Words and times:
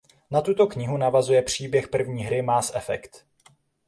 Na 0.31 0.41
tuto 0.41 0.67
knihu 0.67 0.97
navazuje 0.97 1.41
příběh 1.41 1.87
první 1.87 2.23
hry 2.23 2.41
Mass 2.41 2.71
Effect. 2.75 3.25